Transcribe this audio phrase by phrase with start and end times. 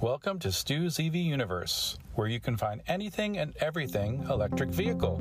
[0.00, 5.18] Welcome to Stu's EV Universe, where you can find anything and everything electric vehicle.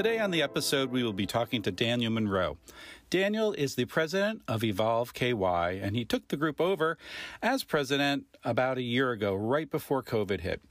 [0.00, 2.56] Today on the episode, we will be talking to Daniel Monroe.
[3.10, 6.96] Daniel is the president of Evolve KY, and he took the group over
[7.42, 10.62] as president about a year ago, right before COVID hit.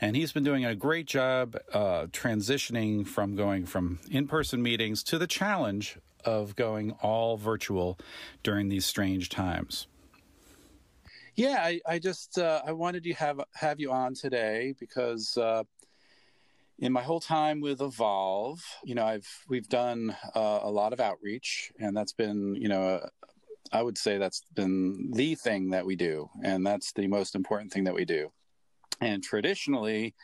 [0.00, 5.02] And he's been doing a great job uh, transitioning from going from in person meetings
[5.02, 7.98] to the challenge of going all virtual
[8.42, 9.88] during these strange times.
[11.36, 15.64] Yeah, I, I just uh, I wanted to have have you on today because uh,
[16.80, 21.00] in my whole time with Evolve, you know, I've we've done uh, a lot of
[21.00, 23.08] outreach, and that's been, you know, uh,
[23.72, 27.70] I would say that's been the thing that we do, and that's the most important
[27.70, 28.32] thing that we do.
[29.00, 30.14] And traditionally,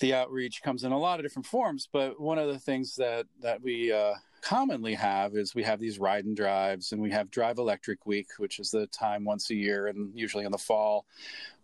[0.00, 3.26] the outreach comes in a lot of different forms, but one of the things that
[3.40, 7.30] that we uh, commonly have is we have these ride and drives and we have
[7.30, 11.06] drive electric week which is the time once a year and usually in the fall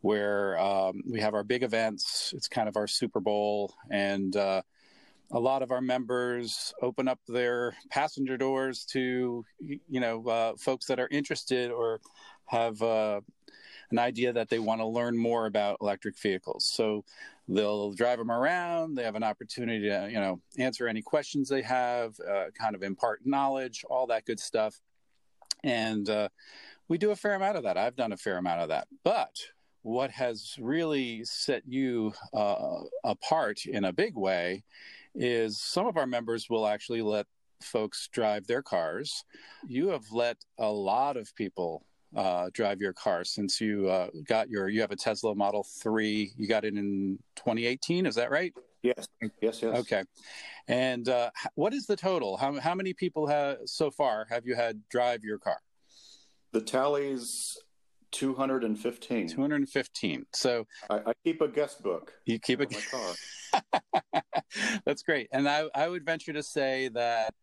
[0.01, 2.35] where um, we have our big events.
[2.37, 4.61] It's kind of our super bowl and uh,
[5.31, 10.87] a lot of our members open up their passenger doors to you know uh, folks
[10.87, 12.01] that are interested or
[12.47, 13.21] have uh,
[13.95, 16.65] an idea that they want to learn more about electric vehicles.
[16.65, 17.05] So
[17.47, 18.97] they'll drive them around.
[18.97, 22.83] They have an opportunity to, you know, answer any questions they have, uh, kind of
[22.83, 24.81] impart knowledge, all that good stuff.
[25.63, 26.29] And uh,
[26.89, 27.77] we do a fair amount of that.
[27.77, 28.89] I've done a fair amount of that.
[29.05, 29.37] But
[29.83, 34.65] what has really set you uh, apart in a big way
[35.15, 37.27] is some of our members will actually let
[37.63, 39.25] folks drive their cars.
[39.69, 41.87] You have let a lot of people
[42.17, 46.33] uh, drive your car since you uh, got your you have a Tesla Model 3
[46.37, 48.53] you got it in 2018 is that right?
[48.83, 49.07] Yes
[49.41, 49.65] yes yes.
[49.65, 50.03] Okay.
[50.69, 52.37] And uh, what is the total?
[52.37, 55.59] How, how many people have so far have you had drive your car?
[56.53, 57.59] The tally's
[58.13, 63.63] 215 215 so I, I keep a guest book you keep a car.
[64.85, 65.29] That's great.
[65.33, 67.35] And I, I would venture to say that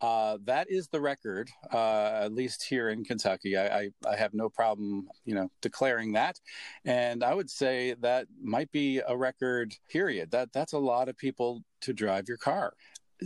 [0.00, 3.56] uh, that is the record, uh, at least here in Kentucky.
[3.56, 6.38] I, I, I, have no problem, you know, declaring that,
[6.84, 9.74] and I would say that might be a record.
[9.88, 10.30] Period.
[10.30, 12.74] That that's a lot of people to drive your car.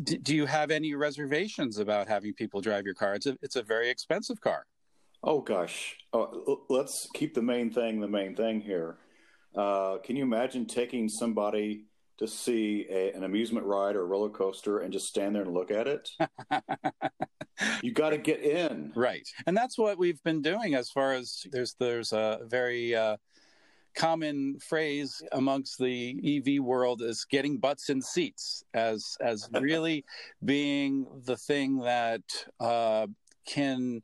[0.04, 3.14] D- do you have any reservations about having people drive your car?
[3.14, 4.64] It's a it's a very expensive car.
[5.24, 8.98] Oh gosh, oh, let's keep the main thing the main thing here.
[9.56, 11.86] Uh, can you imagine taking somebody?
[12.20, 15.54] To see a, an amusement ride or a roller coaster and just stand there and
[15.54, 16.10] look at it.
[17.82, 19.26] you got to get in, right?
[19.46, 20.74] And that's what we've been doing.
[20.74, 23.16] As far as there's there's a very uh,
[23.94, 30.04] common phrase amongst the EV world is getting butts in seats as as really
[30.44, 32.22] being the thing that
[32.60, 33.06] uh,
[33.46, 34.02] can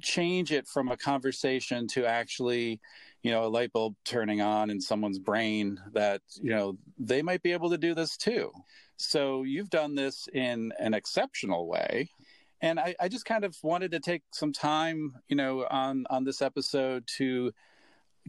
[0.00, 2.80] change it from a conversation to actually,
[3.22, 7.42] you know, a light bulb turning on in someone's brain that, you know, they might
[7.42, 8.50] be able to do this too.
[8.96, 12.10] So you've done this in an exceptional way.
[12.60, 16.24] And I, I just kind of wanted to take some time, you know, on on
[16.24, 17.52] this episode to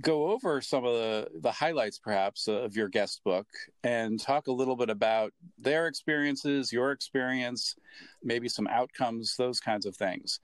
[0.01, 3.45] go over some of the, the highlights perhaps of your guest book
[3.83, 7.75] and talk a little bit about their experiences, your experience,
[8.23, 10.39] maybe some outcomes, those kinds of things.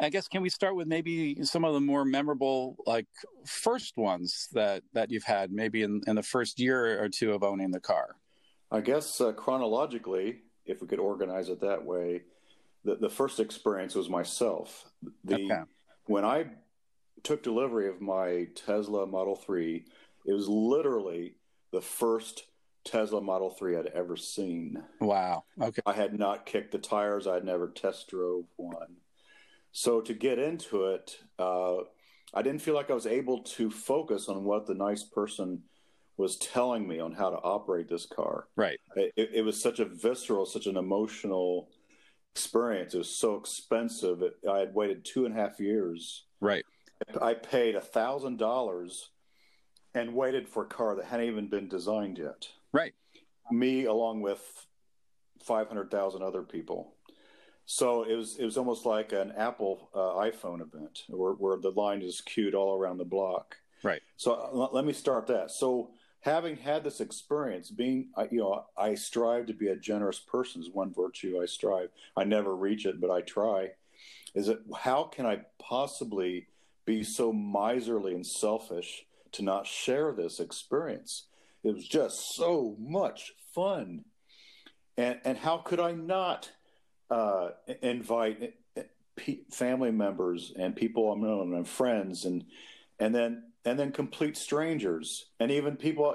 [0.00, 3.06] I guess can we start with maybe some of the more memorable, like
[3.44, 7.42] first ones that that you've had, maybe in, in the first year or two of
[7.42, 8.16] owning the car?
[8.70, 12.22] I guess uh, chronologically, if we could organize it that way,
[12.84, 14.84] the, the first experience was myself.
[15.24, 15.62] The okay.
[16.06, 16.46] when I
[17.24, 19.84] took delivery of my Tesla Model Three,
[20.26, 21.34] it was literally
[21.72, 22.44] the first
[22.84, 24.82] Tesla Model 3 I'd ever seen.
[25.00, 25.44] Wow.
[25.60, 25.82] Okay.
[25.84, 27.26] I had not kicked the tires.
[27.26, 28.96] I'd never test drove one.
[29.72, 31.76] So to get into it, uh,
[32.34, 35.62] I didn't feel like I was able to focus on what the nice person
[36.16, 38.48] was telling me on how to operate this car.
[38.56, 38.78] Right.
[38.96, 41.70] It, it was such a visceral, such an emotional
[42.34, 42.94] experience.
[42.94, 44.22] It was so expensive.
[44.22, 46.24] It, I had waited two and a half years.
[46.40, 46.64] Right.
[47.22, 49.10] I paid a thousand dollars
[49.94, 52.48] and waited for a car that hadn't even been designed yet.
[52.72, 52.94] Right.
[53.50, 54.42] Me, along with
[55.42, 56.94] five hundred thousand other people.
[57.70, 61.70] So it was it was almost like an Apple uh, iPhone event where, where the
[61.70, 63.56] line is queued all around the block.
[63.82, 64.00] Right.
[64.16, 65.50] So uh, let me start that.
[65.50, 70.62] So having had this experience, being you know I strive to be a generous person
[70.62, 71.90] is one virtue I strive.
[72.16, 73.72] I never reach it, but I try.
[74.34, 76.46] Is it how can I possibly
[76.86, 81.26] be so miserly and selfish to not share this experience?
[81.64, 84.04] it was just so much fun.
[84.96, 86.50] And, and how could I not
[87.10, 87.50] uh,
[87.82, 88.54] invite
[89.50, 92.44] family members and people I'm known and friends and
[92.98, 95.26] and then and then complete strangers.
[95.40, 96.14] And even people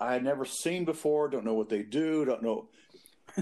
[0.00, 2.68] I had never seen before, don't know what they do, don't know,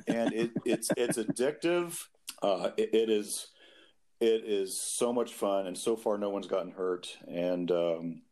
[0.07, 1.99] and it, it's it's addictive.
[2.43, 3.49] Uh, it, it is
[4.21, 8.23] it is so much fun, and so far no one's gotten hurt, and um,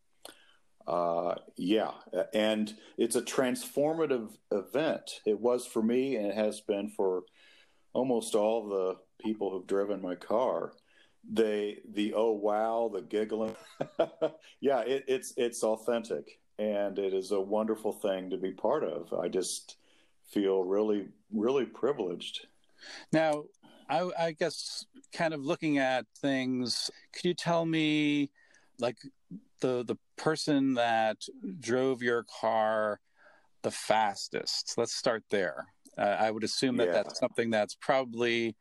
[0.87, 1.93] uh, yeah,
[2.33, 5.21] and it's a transformative event.
[5.27, 7.23] It was for me, and it has been for
[7.93, 10.73] almost all the people who've driven my car
[11.29, 13.57] they the oh wow the giggling.
[14.61, 19.13] Yeah it, it's it's authentic and it is a wonderful thing to be part of.
[19.15, 19.77] I just
[20.31, 22.47] feel really really privileged.
[23.13, 23.45] Now
[23.89, 28.31] I, I guess kind of looking at things could you tell me
[28.79, 28.99] like
[29.61, 31.25] the the person that
[31.59, 33.01] drove your car
[33.63, 34.75] the fastest?
[34.77, 35.67] Let's start there
[36.01, 36.95] uh, i would assume that yeah.
[36.95, 38.57] that's something that's probably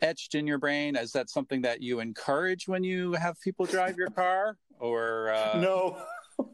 [0.00, 0.96] etched in your brain?
[0.96, 4.58] Is that something that you encourage when you have people drive your car?
[4.78, 5.58] Or uh...
[5.58, 6.02] no?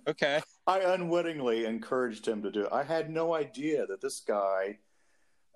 [0.09, 0.41] okay.
[0.67, 2.73] I unwittingly encouraged him to do it.
[2.73, 4.79] I had no idea that this guy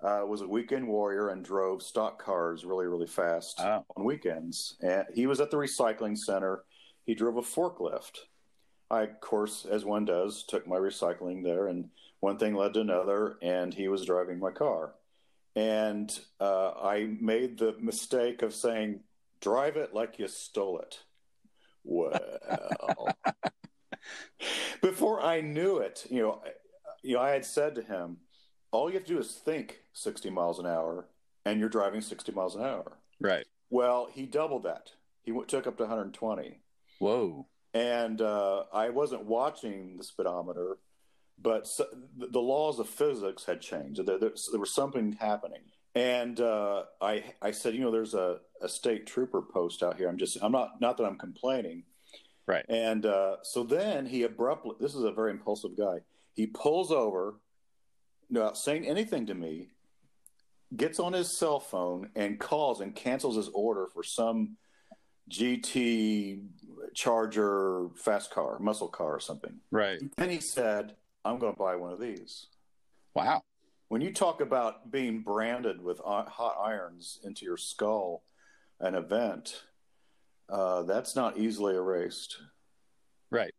[0.02, 3.84] uh, was a weekend warrior and drove stock cars really, really fast oh.
[3.96, 4.76] on weekends.
[4.82, 6.64] And he was at the recycling center.
[7.04, 8.18] He drove a forklift.
[8.90, 11.88] I, of course, as one does, took my recycling there, and
[12.20, 14.94] one thing led to another, and he was driving my car
[15.56, 19.00] and uh, I made the mistake of saying,
[19.40, 21.00] "Drive it like you stole it."
[21.82, 23.08] Well,
[24.82, 26.42] before I knew it, you know,
[27.02, 28.18] you know, I had said to him,
[28.70, 31.08] "All you have to do is think 60 miles an hour,
[31.46, 33.46] and you're driving 60 miles an hour." Right.
[33.70, 34.92] Well, he doubled that.
[35.22, 36.60] He w- took up to 120.
[36.98, 37.46] Whoa.
[37.72, 40.78] And uh, I wasn't watching the speedometer,
[41.40, 41.86] but so,
[42.16, 44.04] the laws of physics had changed.
[44.04, 45.62] There, there, there was something happening,
[45.94, 50.08] and uh, I I said, you know, there's a, a state trooper post out here.
[50.08, 51.84] I'm just I'm not not that I'm complaining,
[52.46, 52.64] right?
[52.68, 54.76] And uh, so then he abruptly.
[54.80, 55.98] This is a very impulsive guy.
[56.34, 57.36] He pulls over,
[58.30, 59.68] not saying anything to me,
[60.74, 64.56] gets on his cell phone and calls and cancels his order for some
[65.30, 66.44] GT
[66.94, 69.60] Charger fast car, muscle car, or something.
[69.70, 70.00] Right.
[70.18, 70.94] And he said,
[71.26, 72.46] I'm going to buy one of these.
[73.14, 73.42] Wow.
[73.88, 78.22] When you talk about being branded with hot irons into your skull,
[78.80, 79.62] an event,
[80.48, 82.36] uh, that's not easily erased.
[83.30, 83.54] Right.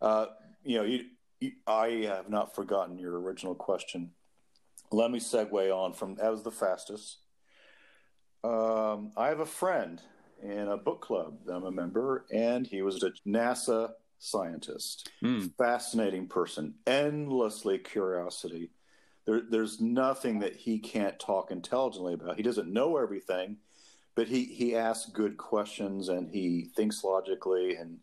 [0.00, 0.26] Uh,
[0.64, 1.04] you know, you,
[1.40, 4.10] you, I have not forgotten your original question.
[4.90, 7.18] Let me segue on from that was the fastest.
[8.42, 10.00] Um, I have a friend
[10.42, 15.50] in a book club I'm a member, and he was a NASA scientist, mm.
[15.56, 18.70] fascinating person, endlessly curiosity.
[19.24, 22.36] There, there's nothing that he can't talk intelligently about.
[22.36, 23.58] He doesn't know everything,
[24.14, 27.98] but he he asks good questions and he thinks logically and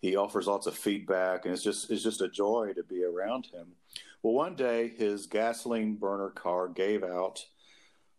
[0.00, 3.46] he offers lots of feedback and it's just it's just a joy to be around
[3.46, 3.72] him.
[4.22, 7.44] Well, one day his gasoline burner car gave out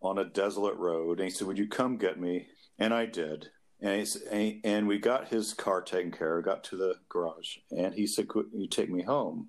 [0.02, 2.48] on a desolate road and he said, "Would you come get me?"
[2.78, 3.50] And I did
[3.82, 8.06] and, and we got his car taken care of, got to the garage, and he
[8.06, 9.48] said, Could you take me home?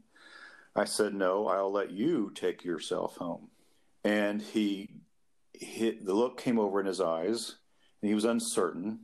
[0.75, 3.49] I said, No, I'll let you take yourself home.
[4.05, 4.91] And he,
[5.53, 7.57] hit, the look came over in his eyes,
[8.01, 9.01] and he was uncertain,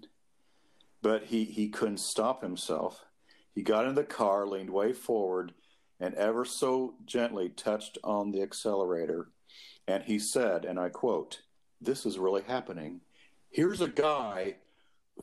[1.03, 3.05] but he, he couldn't stop himself.
[3.55, 5.53] He got in the car, leaned way forward,
[6.01, 9.29] and ever so gently touched on the accelerator.
[9.87, 11.43] And he said, and I quote,
[11.81, 13.01] This is really happening.
[13.51, 14.57] Here's a guy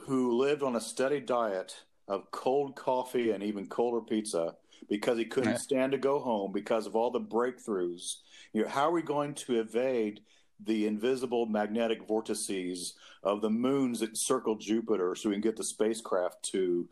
[0.02, 1.75] who lived on a steady diet
[2.08, 4.56] of cold coffee and even colder pizza
[4.90, 8.18] because he couldn't stand to go home because of all the breakthroughs.
[8.54, 10.22] You know, how are we going to evade
[10.64, 15.64] the invisible magnetic vortices of the moons that circle Jupiter so we can get the
[15.64, 16.88] spacecraft to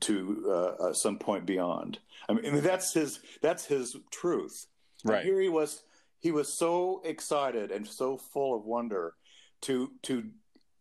[0.00, 1.98] to uh, uh, some point beyond?
[2.28, 4.66] I mean, that's his that's his truth.
[5.04, 5.82] Right and here he was.
[6.18, 9.14] He was so excited and so full of wonder
[9.62, 10.24] to to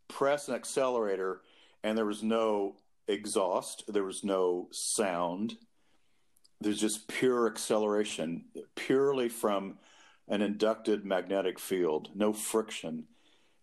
[0.10, 1.42] press an accelerator
[1.84, 2.76] and there was no
[3.08, 5.58] exhaust, there was no sound.
[6.62, 8.46] There's just pure acceleration,
[8.76, 9.80] purely from
[10.28, 13.06] an inducted magnetic field, no friction.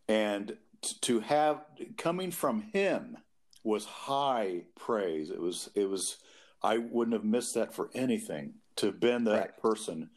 [0.09, 0.57] And
[1.03, 1.63] to have
[1.97, 3.19] coming from him
[3.63, 5.31] was high praise.
[5.31, 6.17] It was it was
[6.63, 9.63] I wouldn't have missed that for anything to have been that right.
[9.63, 10.11] person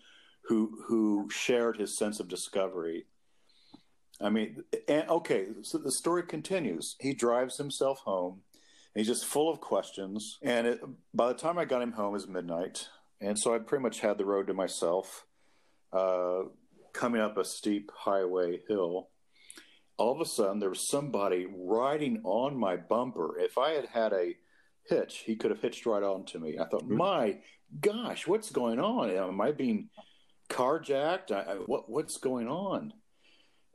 [0.43, 3.05] who who shared his sense of discovery
[4.21, 6.95] I mean, and, okay, so the story continues.
[6.99, 8.41] He drives himself home.
[8.95, 10.39] He's just full of questions.
[10.41, 10.81] And it,
[11.13, 12.89] by the time I got him home, it was midnight.
[13.21, 15.25] and so I pretty much had the road to myself.
[15.91, 16.43] Uh,
[16.93, 19.09] coming up a steep highway hill,
[19.97, 23.37] all of a sudden there was somebody riding on my bumper.
[23.39, 24.35] If I had had a
[24.87, 26.57] hitch, he could have hitched right onto me.
[26.59, 27.37] I thought, my
[27.79, 29.09] gosh, what's going on?
[29.09, 29.89] Am I being
[30.49, 31.31] carjacked?
[31.31, 32.93] I, I, what what's going on?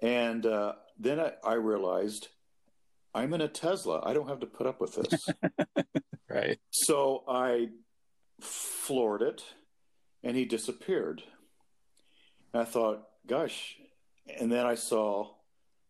[0.02, 2.28] And uh, then I, I realized
[3.14, 4.02] I'm in a Tesla.
[4.04, 5.28] I don't have to put up with this.
[6.28, 6.58] right.
[6.70, 7.68] So I
[8.40, 9.42] floored it,
[10.22, 11.22] and he disappeared.
[12.52, 13.76] And I thought, gosh.
[14.40, 15.30] And then I saw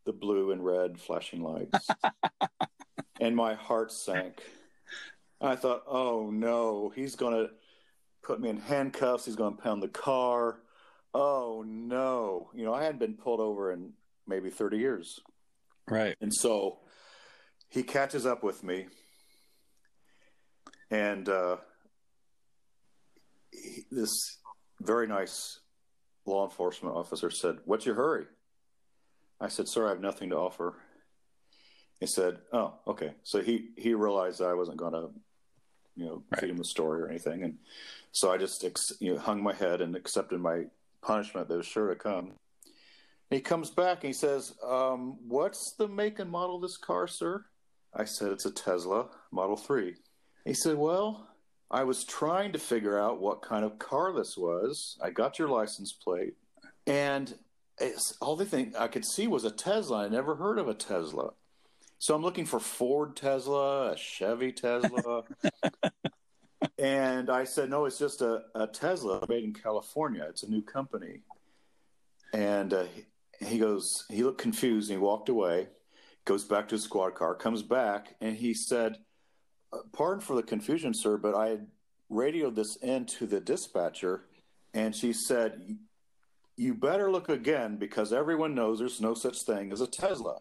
[0.05, 1.89] the blue and red flashing lights,
[3.21, 4.43] and my heart sank.
[5.41, 7.51] I thought, oh no, he's going to
[8.23, 9.25] put me in handcuffs.
[9.25, 10.59] He's going to pound the car.
[11.15, 12.51] Oh no.
[12.55, 13.93] You know, I hadn't been pulled over in
[14.27, 15.21] maybe 30 years.
[15.89, 16.17] Right.
[16.21, 16.79] And so
[17.69, 18.87] he catches up with me
[20.91, 21.57] and uh,
[23.51, 24.39] he, this
[24.81, 25.61] very nice
[26.27, 28.27] law enforcement officer said, What's your hurry?
[29.41, 30.75] I said, Sir, I have nothing to offer.
[32.01, 33.15] He said, Oh, okay.
[33.23, 35.11] So he, he realized I wasn't going to,
[35.97, 36.41] you know, right.
[36.41, 37.45] feed him a story or anything.
[37.45, 37.59] And
[38.13, 38.65] so I just
[39.01, 40.65] you know, hung my head and accepted my
[41.05, 42.33] punishment that was sure to come.
[43.31, 47.07] he comes back and he says, um, What's the make and model of this car,
[47.07, 47.45] sir?
[47.95, 49.95] I said, It's a Tesla Model 3.
[50.45, 51.29] He said, Well,
[51.71, 54.99] I was trying to figure out what kind of car this was.
[55.03, 56.35] I got your license plate,
[56.87, 57.35] and
[58.21, 60.05] all the thing I could see was a Tesla.
[60.05, 61.31] I never heard of a Tesla.
[61.99, 65.23] So I'm looking for Ford Tesla, a Chevy Tesla.
[66.79, 70.25] and I said, no, it's just a, a, Tesla made in California.
[70.29, 71.21] It's a new company.
[72.33, 72.85] And uh,
[73.41, 75.69] he goes, he looked confused and he walked away
[76.25, 78.99] goes back to his squad car, comes back, and he said,
[79.73, 81.59] uh, Pardon for the confusion, sir, but I
[82.09, 84.25] radioed this in to the dispatcher,
[84.73, 85.77] and she said,
[86.57, 90.39] You better look again because everyone knows there's no such thing as a Tesla.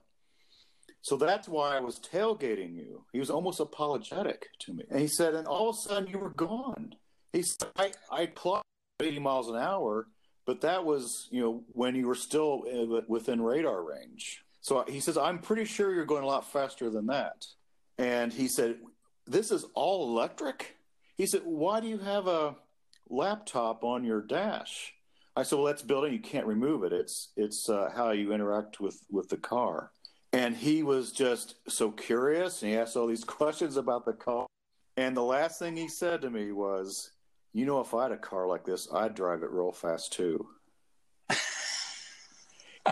[1.03, 3.03] So that's why I was tailgating you.
[3.12, 4.86] He was almost apologetic to me.
[4.89, 6.95] And he said, And all of a sudden you were gone.
[7.33, 8.65] He said, I, I clocked
[9.01, 10.07] 80 miles an hour,
[10.45, 14.45] but that was, you know, when you were still uh, within radar range.
[14.62, 17.48] So he says, I'm pretty sure you're going a lot faster than that.
[17.98, 18.77] And he said,
[19.27, 20.77] This is all electric?
[21.17, 22.55] He said, Why do you have a
[23.10, 24.93] laptop on your dash?
[25.36, 26.13] I said, Well, that's built in.
[26.13, 26.93] You can't remove it.
[26.93, 29.91] It's it's uh, how you interact with with the car.
[30.34, 34.48] And he was just so curious, and he asked all these questions about the car.
[34.98, 37.12] And the last thing he said to me was,
[37.54, 40.48] "You know, if I had a car like this, I'd drive it real fast too."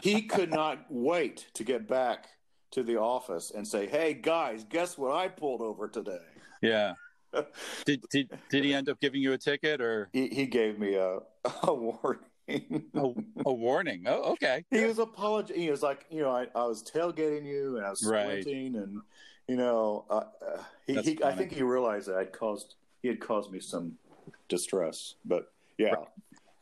[0.03, 2.27] he could not wait to get back
[2.71, 6.25] to the office and say, "Hey guys, guess what I pulled over today?"
[6.61, 6.93] Yeah.
[7.85, 10.95] did did did he end up giving you a ticket or he, he gave me
[10.95, 11.19] a,
[11.63, 12.30] a warning?
[12.49, 13.13] A,
[13.45, 14.03] a, warning.
[14.05, 14.65] Oh, okay.
[14.69, 15.61] He was apologizing.
[15.61, 18.83] He was like, you know, I, I was tailgating you and I was squinting right.
[18.83, 19.01] and
[19.47, 23.19] you know, uh, uh, he, he I think he realized that I'd caused he had
[23.19, 23.97] caused me some
[24.47, 25.15] distress.
[25.25, 26.07] But yeah, right.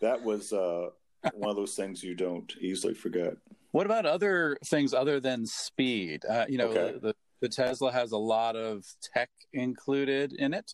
[0.01, 0.89] that was uh,
[1.33, 3.35] one of those things you don't easily forget.
[3.71, 6.23] What about other things other than speed?
[6.27, 6.97] Uh, you know, okay.
[6.99, 10.73] the, the Tesla has a lot of tech included in it.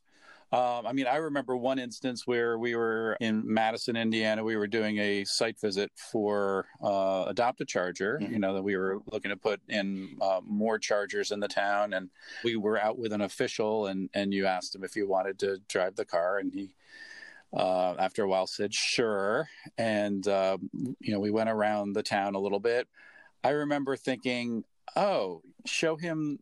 [0.52, 4.44] Um, I mean, I remember one instance where we were in Madison, Indiana.
[4.44, 8.20] We were doing a site visit for uh, Adopt a Charger.
[8.22, 8.34] Mm-hmm.
[8.34, 11.94] You know that we were looking to put in uh, more chargers in the town,
[11.94, 12.10] and
[12.44, 15.60] we were out with an official, and and you asked him if he wanted to
[15.68, 16.76] drive the car, and he
[17.56, 19.48] uh, after a while said sure
[19.78, 20.58] and uh,
[21.00, 22.88] you know we went around the town a little bit
[23.44, 24.64] i remember thinking
[24.96, 26.38] oh show him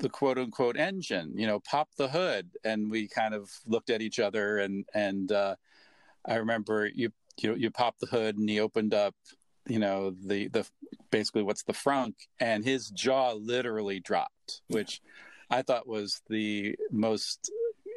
[0.00, 4.02] the quote unquote engine you know pop the hood and we kind of looked at
[4.02, 5.54] each other and and uh,
[6.26, 9.14] i remember you you you pop the hood and he opened up
[9.66, 10.66] you know the the
[11.10, 15.00] basically what's the frunk and his jaw literally dropped which
[15.50, 17.50] i thought was the most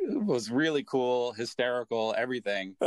[0.08, 2.76] was really cool, hysterical, everything.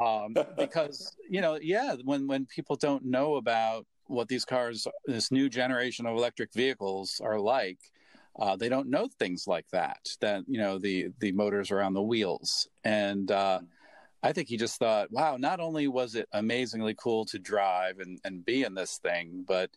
[0.00, 5.32] Um, because you know, yeah, when when people don't know about what these cars, this
[5.32, 7.78] new generation of electric vehicles are like,
[8.38, 10.16] uh, they don't know things like that.
[10.20, 13.60] That you know, the the motors around the wheels, and uh,
[14.22, 18.20] I think he just thought, wow, not only was it amazingly cool to drive and
[18.24, 19.70] and be in this thing, but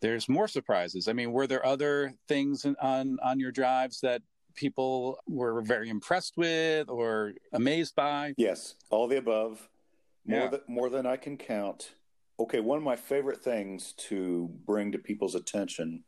[0.00, 1.08] there's more surprises.
[1.08, 4.22] I mean, were there other things on on your drives that
[4.54, 8.34] people were very impressed with or amazed by?
[8.36, 9.68] Yes, all the above.
[10.26, 10.48] More, yeah.
[10.48, 11.92] than, more than I can count.
[12.40, 16.02] Okay, one of my favorite things to bring to people's attention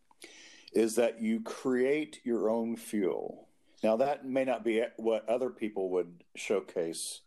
[0.72, 3.48] is that you create your own fuel.
[3.82, 7.20] Now, that may not be what other people would showcase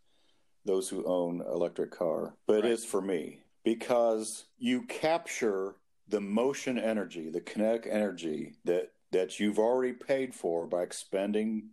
[0.66, 2.66] those who own electric car, but right.
[2.66, 5.76] it is for me because you capture
[6.08, 11.70] the motion energy, the kinetic energy that that you've already paid for by expending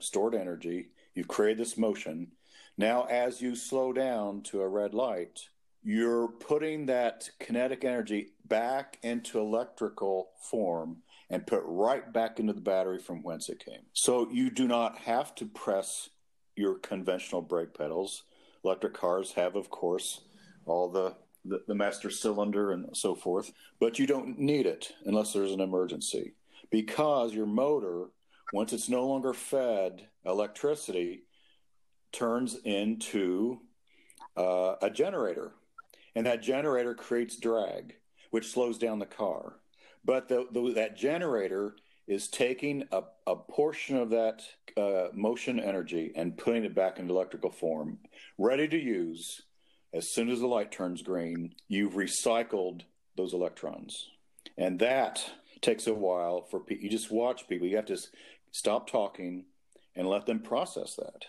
[0.00, 0.88] stored energy.
[1.14, 2.32] You've created this motion.
[2.76, 5.48] Now, as you slow down to a red light,
[5.84, 10.96] you're putting that kinetic energy back into electrical form
[11.28, 13.82] and put right back into the battery from whence it came.
[13.92, 16.08] So you do not have to press
[16.56, 18.24] your conventional brake pedals.
[18.64, 20.22] Electric cars have, of course,
[20.64, 21.14] all the,
[21.44, 25.60] the, the master cylinder and so forth, but you don't need it unless there's an
[25.60, 26.32] emergency
[26.70, 28.06] because your motor,
[28.52, 31.24] once it's no longer fed electricity,
[32.12, 33.60] turns into
[34.36, 35.52] uh, a generator.
[36.14, 37.94] And that generator creates drag,
[38.30, 39.56] which slows down the car.
[40.04, 44.42] But the, the, that generator is taking a, a portion of that
[44.76, 47.98] uh, motion energy and putting it back into electrical form,
[48.38, 49.42] ready to use.
[49.92, 52.82] As soon as the light turns green, you've recycled
[53.16, 54.08] those electrons.
[54.58, 55.24] And that
[55.60, 56.84] takes a while for people.
[56.84, 57.66] You just watch people.
[57.66, 57.98] You have to
[58.52, 59.44] stop talking
[59.96, 61.24] and let them process that.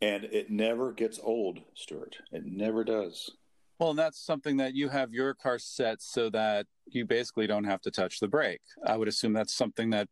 [0.00, 2.16] And it never gets old, Stuart.
[2.32, 3.30] It never does.
[3.78, 7.64] Well, and that's something that you have your car set so that you basically don't
[7.64, 8.60] have to touch the brake.
[8.84, 10.08] I would assume that's something that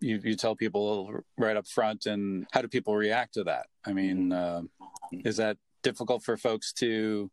[0.00, 2.06] you, you tell people right up front.
[2.06, 3.66] And how do people react to that?
[3.84, 4.62] I mean, uh,
[5.12, 7.30] is that difficult for folks to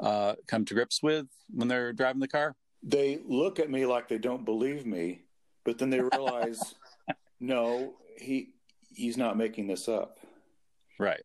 [0.00, 2.54] uh, come to grips with when they're driving the car?
[2.82, 5.22] They look at me like they don't believe me,
[5.64, 6.74] but then they realize,
[7.40, 8.50] no, he
[8.94, 10.18] he's not making this up.
[10.98, 11.24] Right.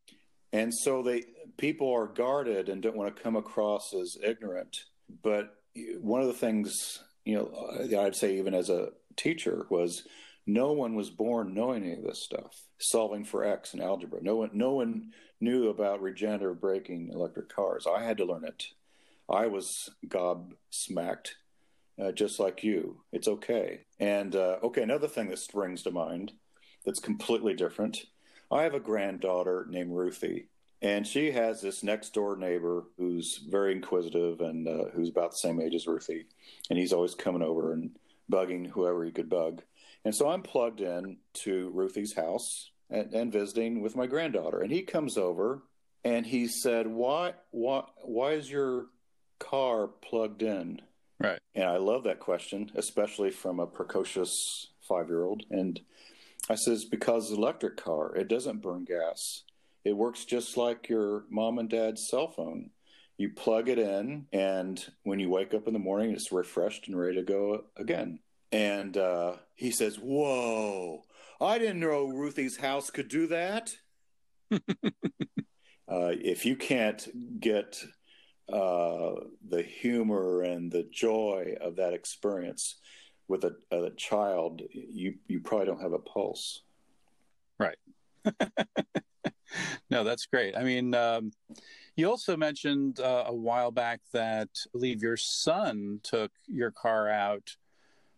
[0.53, 1.23] And so they
[1.57, 4.85] people are guarded and don't want to come across as ignorant.
[5.23, 5.55] But
[5.99, 10.03] one of the things, you know, I'd say even as a teacher was
[10.47, 14.19] no one was born knowing any of this stuff, solving for X in algebra.
[14.21, 17.85] No one, no one knew about regenerative braking electric cars.
[17.87, 18.65] I had to learn it.
[19.29, 21.35] I was gobsmacked,
[22.01, 23.01] uh, just like you.
[23.11, 23.81] It's okay.
[23.99, 26.33] And uh, okay, another thing that springs to mind
[26.85, 28.05] that's completely different.
[28.51, 30.47] I have a granddaughter named Ruthie,
[30.81, 35.37] and she has this next door neighbor who's very inquisitive and uh, who's about the
[35.37, 36.25] same age as Ruthie,
[36.69, 37.91] and he's always coming over and
[38.31, 39.61] bugging whoever he could bug.
[40.03, 44.71] And so I'm plugged in to Ruthie's house and, and visiting with my granddaughter, and
[44.71, 45.63] he comes over
[46.03, 48.87] and he said, "Why, why, why is your
[49.39, 50.81] car plugged in?"
[51.19, 51.39] Right.
[51.53, 55.43] And I love that question, especially from a precocious five year old.
[55.51, 55.79] And
[56.49, 59.43] I says, because electric car, it doesn't burn gas.
[59.83, 62.71] It works just like your mom and dad's cell phone.
[63.17, 66.99] You plug it in, and when you wake up in the morning, it's refreshed and
[66.99, 68.19] ready to go again.
[68.51, 71.03] And uh, he says, Whoa,
[71.39, 73.75] I didn't know Ruthie's house could do that.
[74.51, 74.57] uh,
[75.87, 77.83] if you can't get
[78.51, 79.11] uh,
[79.47, 82.77] the humor and the joy of that experience
[83.31, 86.61] with a, a child, you, you probably don't have a pulse.
[87.57, 87.77] Right.
[89.89, 90.55] no, that's great.
[90.55, 91.31] I mean, um,
[91.95, 97.09] you also mentioned uh, a while back that I believe your son took your car
[97.09, 97.55] out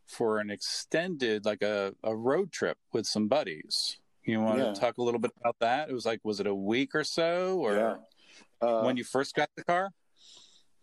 [0.08, 3.97] for an extended, like a, a road trip with some buddies.
[4.26, 4.73] You want yeah.
[4.73, 5.89] to talk a little bit about that?
[5.89, 8.67] It was like, was it a week or so, or yeah.
[8.67, 9.91] uh, when you first got the car?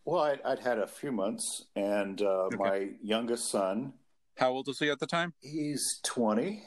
[0.05, 2.57] Well, I'd, I'd had a few months, and uh, okay.
[2.57, 3.95] my youngest son.
[4.37, 5.35] How old was he at the time?
[5.41, 6.65] He's twenty.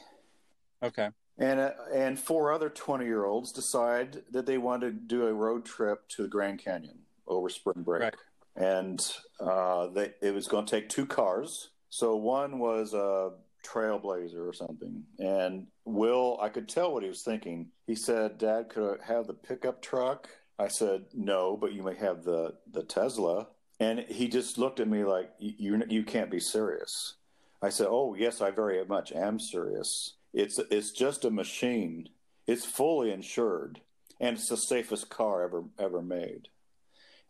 [0.82, 5.26] Okay and uh, and four other 20 year olds decide that they want to do
[5.26, 8.02] a road trip to the Grand Canyon over spring break.
[8.02, 8.14] Right.
[8.56, 9.00] And
[9.40, 11.70] uh, they, it was going to take two cars.
[11.90, 13.32] So one was a
[13.66, 15.02] Trailblazer or something.
[15.18, 17.70] And Will, I could tell what he was thinking.
[17.86, 20.28] He said, Dad, could I have the pickup truck?
[20.58, 23.48] I said, No, but you may have the, the Tesla.
[23.80, 27.16] And he just looked at me like, you, you can't be serious.
[27.64, 30.16] I said, Oh, yes, I very much am serious.
[30.34, 32.10] It's it's just a machine.
[32.46, 33.80] It's fully insured,
[34.20, 36.48] and it's the safest car ever ever made.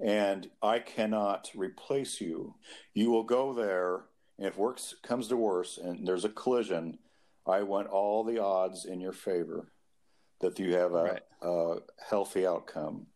[0.00, 2.56] And I cannot replace you.
[2.94, 6.98] You will go there, and if works comes to worse, and there's a collision,
[7.46, 9.70] I want all the odds in your favor
[10.40, 11.22] that you have a, right.
[11.42, 11.76] a
[12.10, 13.06] healthy outcome.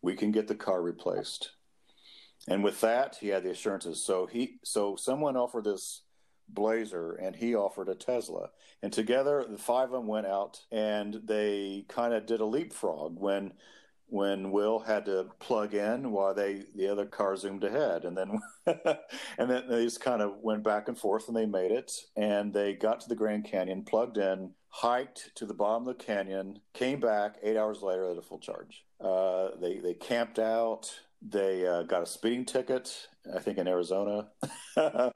[0.00, 1.50] We can get the car replaced.
[2.46, 4.06] And with that, he had the assurances.
[4.06, 6.02] So he, so someone offered this
[6.48, 8.50] Blazer and he offered a Tesla.
[8.82, 13.18] And together the five of them went out and they kind of did a leapfrog
[13.18, 13.52] when
[14.10, 18.40] when Will had to plug in while they the other car zoomed ahead and then
[18.66, 22.52] and then they just kind of went back and forth and they made it and
[22.52, 26.60] they got to the Grand Canyon, plugged in, hiked to the bottom of the canyon,
[26.72, 28.84] came back eight hours later at a full charge.
[29.00, 31.00] Uh, they they camped out.
[31.20, 34.28] They uh, got a speeding ticket, I think in Arizona,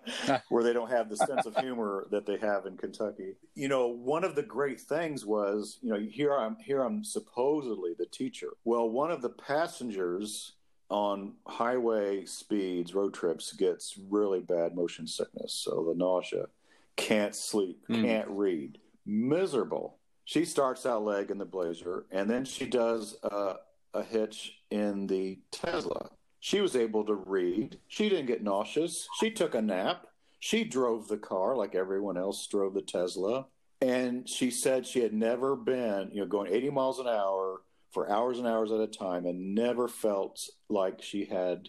[0.49, 3.37] where they don't have the sense of humor that they have in Kentucky.
[3.55, 7.95] You know, one of the great things was, you know, here I'm here I'm supposedly
[7.97, 8.49] the teacher.
[8.65, 10.55] Well, one of the passengers
[10.89, 16.47] on highway speeds, road trips, gets really bad motion sickness, so the nausea,
[16.97, 18.03] can't sleep, mm.
[18.03, 19.99] can't read, miserable.
[20.25, 23.55] She starts out leg in the Blazer, and then she does uh,
[23.95, 26.11] a hitch in the Tesla.
[26.41, 27.79] She was able to read.
[27.89, 29.09] She didn't get nauseous.
[29.21, 30.07] She took a nap.
[30.41, 33.47] She drove the car like everyone else drove the Tesla.
[33.81, 37.61] And she said she had never been, you know, going 80 miles an hour
[37.93, 41.69] for hours and hours at a time and never felt like she had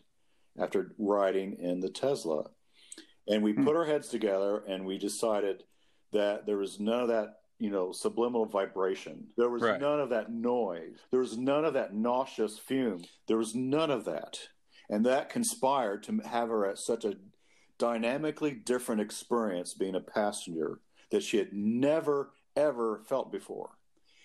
[0.60, 2.46] after riding in the Tesla.
[3.28, 3.64] And we hmm.
[3.64, 5.64] put our heads together and we decided
[6.12, 9.26] that there was none of that you know, subliminal vibration.
[9.38, 9.80] There was right.
[9.80, 10.98] none of that noise.
[11.12, 13.04] There was none of that nauseous fume.
[13.28, 14.40] There was none of that.
[14.90, 17.16] And that conspired to have her at such a
[17.78, 20.80] dynamically different experience being a passenger
[21.12, 23.72] that she had never, ever felt before.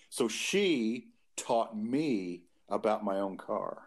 [0.09, 3.83] So she taught me about my own car.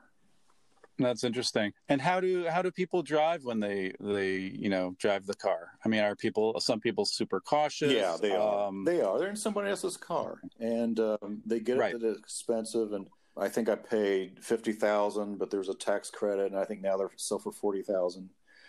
[0.98, 1.72] That's interesting.
[1.88, 5.70] And how do how do people drive when they they you know drive the car?
[5.84, 7.92] I mean, are people some people super cautious?
[7.92, 8.68] Yeah, they are.
[8.68, 9.18] Um, they are.
[9.18, 11.94] They're in somebody else's car, and um, they get right.
[11.94, 12.92] it expensive.
[12.92, 16.82] And I think I paid fifty thousand, but there's a tax credit, and I think
[16.82, 18.28] now they're still for forty thousand.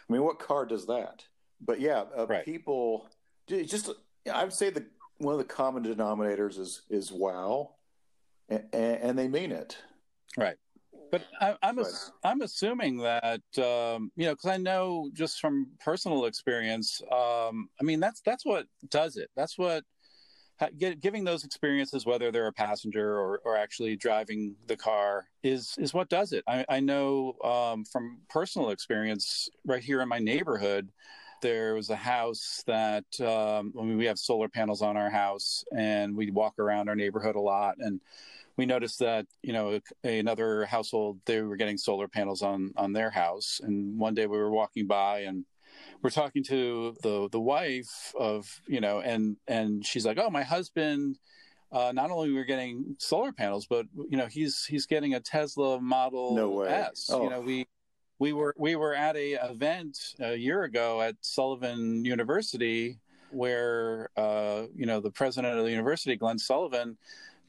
[0.10, 1.24] I mean, what car does that?
[1.62, 2.46] But yeah, uh, right.
[2.46, 3.10] people
[3.48, 3.90] just
[4.34, 4.86] I would say the
[5.18, 7.72] one of the common denominators is is wow,
[8.50, 9.78] and, and they mean it.
[10.38, 10.56] Right.
[11.14, 11.86] But I, am I'm,
[12.24, 17.04] I'm assuming that um, you know because I know just from personal experience.
[17.12, 19.30] Um, I mean that's that's what does it.
[19.36, 19.84] That's what
[20.80, 25.76] get, giving those experiences, whether they're a passenger or, or actually driving the car, is
[25.78, 26.44] is what does it.
[26.48, 30.90] I, I know um, from personal experience right here in my neighborhood.
[31.44, 35.64] There was a house that um, I mean, we have solar panels on our house,
[35.78, 38.02] and we walk around our neighborhood a lot, and
[38.58, 43.10] we noticed that you know another household they were getting solar panels on on their
[43.10, 45.46] house and one day we were walking by and
[46.02, 50.44] we're talking to the the wife of you know and and she's like oh my
[50.44, 51.18] husband
[51.72, 55.82] uh, not only we're getting solar panels but you know he's he's getting a tesla
[55.82, 56.68] model no way.
[56.68, 57.24] s oh.
[57.24, 57.66] you know we
[58.20, 63.00] we were we were at a event a year ago at sullivan university
[63.32, 66.96] where uh, you know the president of the university glenn sullivan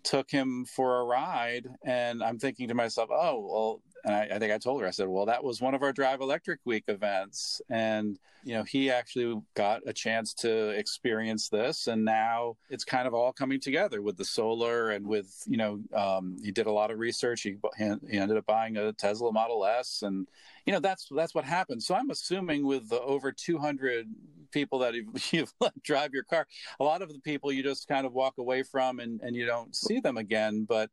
[0.05, 4.39] took him for a ride and i'm thinking to myself oh well and I, I,
[4.39, 6.85] think i told her i said well that was one of our drive electric week
[6.89, 12.85] events and you know he actually got a chance to experience this and now it's
[12.85, 16.67] kind of all coming together with the solar and with you know um, he did
[16.67, 20.29] a lot of research he, he ended up buying a tesla model s and
[20.67, 24.07] you know that's that's what happened so i'm assuming with the over 200
[24.55, 26.47] people that you've, you've let drive your car.
[26.81, 29.45] A lot of the people you just kind of walk away from and, and you
[29.45, 30.65] don't see them again.
[30.67, 30.89] But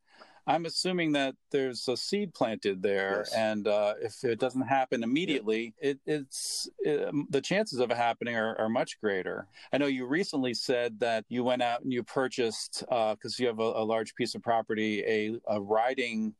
[0.47, 3.34] I'm assuming that there's a seed planted there, yes.
[3.34, 5.91] and uh, if it doesn't happen immediately, yeah.
[5.91, 9.47] it, it's it, the chances of it happening are, are, much greater.
[9.71, 13.47] I know you recently said that you went out and you purchased because uh, you
[13.47, 16.34] have a, a, large piece of property, a, a riding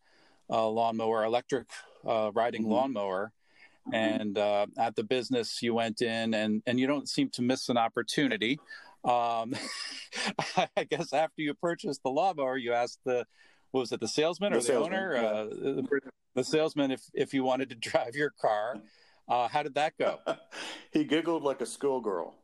[0.50, 1.68] uh, lawnmower, electric
[2.06, 2.72] uh, riding mm-hmm.
[2.72, 3.32] lawnmower,
[3.88, 3.96] Mm-hmm.
[3.96, 7.68] and uh, at the business you went in and and you don't seem to miss
[7.68, 8.60] an opportunity
[9.04, 9.56] um,
[10.78, 13.26] i guess after you purchased the lawnmower you asked the
[13.72, 15.22] what was it the salesman or the, the salesman, owner yeah.
[15.22, 16.00] uh, the,
[16.36, 18.78] the, salesman if if you wanted to drive your car
[19.28, 20.20] uh, how did that go
[20.92, 22.36] he giggled like a schoolgirl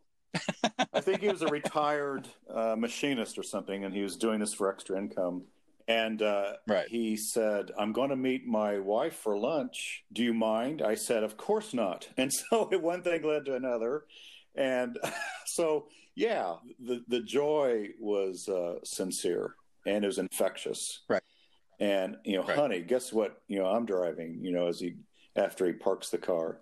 [0.93, 4.53] i think he was a retired uh, machinist or something and he was doing this
[4.53, 5.43] for extra income
[5.87, 6.87] and uh, right.
[6.89, 10.03] he said, I'm going to meet my wife for lunch.
[10.11, 10.81] Do you mind?
[10.81, 12.09] I said, Of course not.
[12.17, 14.03] And so one thing led to another.
[14.53, 14.97] And
[15.45, 19.55] so, yeah, the, the joy was uh, sincere
[19.87, 21.01] and it was infectious.
[21.09, 21.23] Right.
[21.79, 22.57] And, you know, right.
[22.57, 23.41] honey, guess what?
[23.47, 24.95] You know, I'm driving, you know, as he,
[25.35, 26.59] after he parks the car.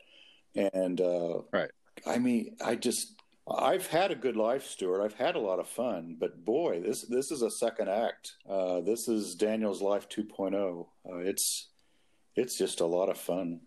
[0.55, 1.71] And, uh, right.
[2.05, 3.15] I mean, I just,
[3.47, 5.03] I've had a good life, Stuart.
[5.03, 8.33] I've had a lot of fun, but boy, this this is a second act.
[8.49, 10.87] Uh, this is Daniel's life 2.0.
[11.07, 11.69] Uh, it's
[12.35, 13.61] it's just a lot of fun,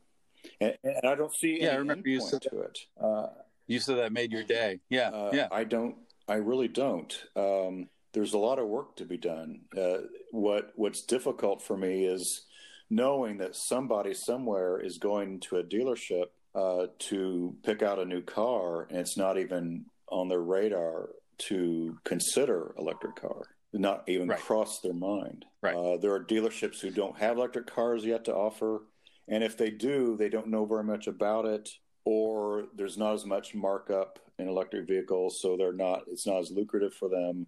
[0.60, 1.74] and, and I don't see yeah.
[1.74, 2.78] I remember you said to it.
[3.00, 3.28] Uh,
[3.68, 4.80] you said that made your day.
[4.88, 5.46] Yeah, uh, yeah.
[5.52, 5.94] I don't.
[6.26, 7.16] I really don't.
[7.36, 9.60] Um, there's a lot of work to be done.
[9.76, 9.98] Uh,
[10.30, 12.46] what What's difficult for me is
[12.90, 18.22] knowing that somebody somewhere is going to a dealership uh, to pick out a new
[18.22, 23.42] car, and it's not even on their radar to consider electric car,
[23.72, 24.40] not even right.
[24.40, 25.44] cross their mind.
[25.62, 25.76] Right.
[25.76, 28.82] Uh, there are dealerships who don't have electric cars yet to offer,
[29.28, 31.68] and if they do, they don't know very much about it,
[32.04, 36.02] or there's not as much markup in electric vehicles, so they're not.
[36.08, 37.46] It's not as lucrative for them.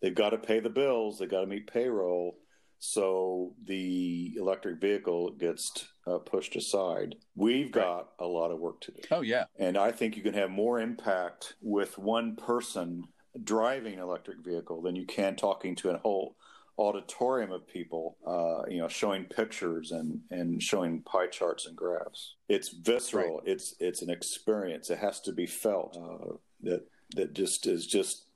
[0.00, 1.18] They've got to pay the bills.
[1.18, 2.36] They've got to meet payroll
[2.78, 7.16] so the electric vehicle gets uh, pushed aside.
[7.34, 9.00] We've got a lot of work to do.
[9.10, 9.44] Oh, yeah.
[9.58, 13.04] And I think you can have more impact with one person
[13.42, 16.36] driving an electric vehicle than you can talking to a whole
[16.78, 22.36] auditorium of people, uh, you know, showing pictures and, and showing pie charts and graphs.
[22.48, 23.38] It's visceral.
[23.38, 23.48] Right.
[23.48, 24.88] It's it's an experience.
[24.88, 25.96] It has to be felt.
[25.96, 28.26] Uh, that that just is just.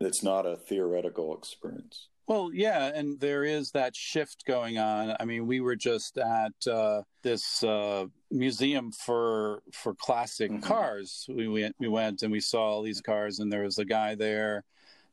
[0.00, 2.08] It's not a theoretical experience.
[2.26, 5.14] Well, yeah, and there is that shift going on.
[5.20, 10.62] I mean, we were just at uh, this uh, museum for for classic mm-hmm.
[10.62, 11.24] cars.
[11.28, 14.16] We went we went and we saw all these cars, and there was a guy
[14.16, 14.64] there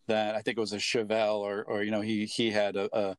[0.07, 2.89] that I think it was a Chevelle, or or you know he he had a,
[2.97, 3.17] a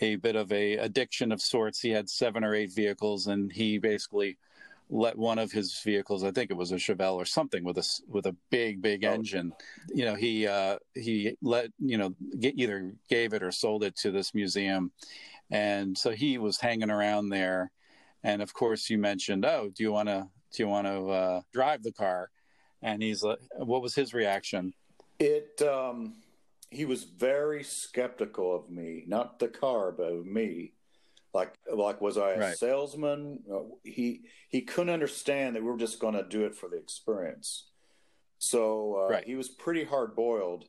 [0.00, 1.80] a bit of a addiction of sorts.
[1.80, 4.38] He had seven or eight vehicles, and he basically
[4.88, 8.00] let one of his vehicles, I think it was a Chevelle or something with a
[8.08, 9.12] with a big big oh.
[9.12, 9.52] engine.
[9.88, 13.96] You know, he uh, he let you know get, either gave it or sold it
[13.96, 14.92] to this museum,
[15.50, 17.72] and so he was hanging around there.
[18.22, 21.40] And of course, you mentioned, oh, do you want to do you want to uh,
[21.52, 22.30] drive the car?
[22.82, 24.72] And he's like, what was his reaction?
[25.18, 26.14] It um,
[26.70, 30.72] he was very skeptical of me, not the car, but of me
[31.36, 32.56] like like was I a right.
[32.56, 33.40] salesman?
[33.84, 37.68] He he couldn't understand that we were just going to do it for the experience.
[38.38, 39.24] So uh, right.
[39.24, 40.64] he was pretty hard boiled,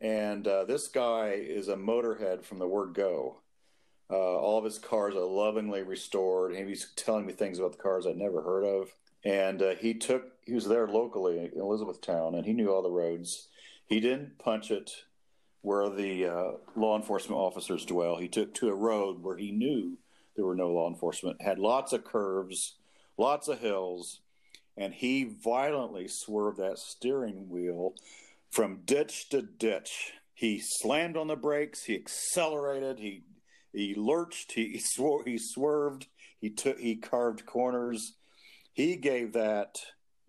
[0.00, 3.42] and uh, this guy is a motorhead from the word go.
[4.08, 7.82] Uh, all of his cars are lovingly restored, and he's telling me things about the
[7.82, 8.92] cars I'd never heard of.
[9.24, 12.90] And uh, he took he was there locally in Elizabethtown, and he knew all the
[12.90, 13.48] roads.
[13.86, 14.92] He didn't punch it
[15.66, 18.18] where the uh, law enforcement officers dwell.
[18.18, 19.98] He took to a road where he knew
[20.36, 22.76] there were no law enforcement, had lots of curves,
[23.18, 24.20] lots of hills,
[24.76, 27.94] and he violently swerved that steering wheel
[28.48, 30.12] from ditch to ditch.
[30.34, 33.24] He slammed on the brakes, he accelerated, he
[33.72, 36.06] he lurched, he, swore, he swerved,
[36.40, 38.14] he took he carved corners.
[38.72, 39.80] He gave that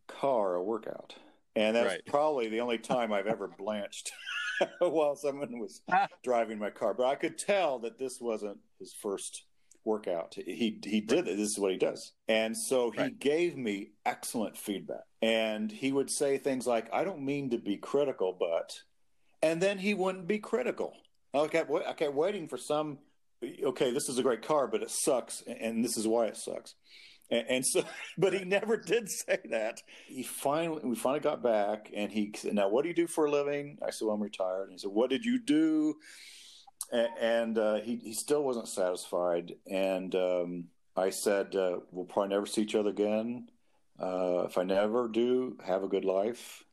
[0.08, 1.13] car a workout.
[1.56, 2.06] And that's right.
[2.08, 4.12] probably the only time I've ever blanched.
[4.80, 6.08] while someone was ah.
[6.24, 6.93] driving my car.
[6.93, 9.43] But I could tell that this wasn't his first
[9.84, 10.36] workout.
[10.36, 11.38] He he did it.
[11.38, 12.13] This is what he does.
[12.28, 13.20] And so he right.
[13.20, 15.04] gave me excellent feedback.
[15.22, 18.82] And he would say things like, "I don't mean to be critical, but,"
[19.41, 20.93] and then he wouldn't be critical.
[21.34, 23.00] I kept I kept waiting for some.
[23.63, 26.76] Okay, this is a great car, but it sucks, and this is why it sucks.
[27.29, 27.83] And, and, so,
[28.17, 29.81] but he never did say that.
[30.07, 33.25] He finally, we finally got back, and he said, "Now, what do you do for
[33.25, 35.95] a living?" I said, "Well, I'm retired." And he said, "What did you do?"
[36.91, 39.53] And, and uh, he he still wasn't satisfied.
[39.69, 43.47] And um, I said, uh, "We'll probably never see each other again.
[43.99, 46.63] Uh, if I never do, have a good life."